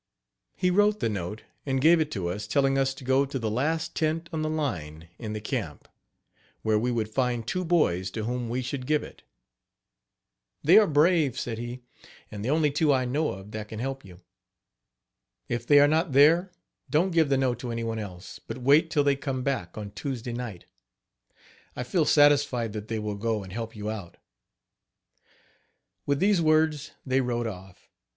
He 0.55 0.71
wrote 0.71 0.99
the 0.99 1.09
note, 1.09 1.43
and 1.63 1.79
gave 1.79 1.99
it 1.99 2.09
to 2.13 2.29
us, 2.29 2.47
telling 2.47 2.75
us 2.75 2.95
to 2.95 3.03
go 3.03 3.23
to 3.23 3.37
the 3.37 3.51
last 3.51 3.93
tent 3.95 4.29
on 4.33 4.41
the 4.41 4.49
line 4.49 5.09
in 5.19 5.33
the 5.33 5.39
camp, 5.39 5.87
where 6.63 6.79
we 6.79 6.89
would 6.89 7.07
find 7.07 7.45
two 7.45 7.63
boys 7.63 8.09
to 8.09 8.23
whom 8.23 8.49
we 8.49 8.63
should 8.63 8.87
give 8.87 9.03
it. 9.03 9.21
"They 10.63 10.79
are 10.79 10.87
brave," 10.87 11.37
said 11.39 11.59
he, 11.59 11.81
"and 12.31 12.43
the 12.43 12.49
only 12.49 12.71
two 12.71 12.91
I 12.91 13.05
know 13.05 13.29
of 13.29 13.51
that 13.51 13.67
can 13.67 13.77
help 13.77 14.03
you. 14.03 14.17
If 15.47 15.67
they 15.67 15.79
are 15.79 15.87
not 15.87 16.13
there 16.13 16.51
don't 16.89 17.13
give 17.13 17.29
the 17.29 17.37
note 17.37 17.59
to 17.59 17.69
any 17.69 17.83
one 17.83 17.99
else, 17.99 18.39
but 18.39 18.57
wait 18.57 18.89
till 18.89 19.03
they 19.03 19.15
come 19.15 19.43
back, 19.43 19.77
on 19.77 19.91
Tuesday 19.91 20.33
night. 20.33 20.65
I 21.75 21.83
feel 21.83 22.05
satisfied 22.05 22.73
that 22.73 22.87
they 22.87 22.97
will 22.97 23.13
go 23.17 23.43
and 23.43 23.53
help 23.53 23.75
you 23.75 23.91
out." 23.91 24.17
With 26.07 26.17
these 26.19 26.41
words, 26.41 26.89
they 27.05 27.21
rode 27.21 27.45
off. 27.45 27.87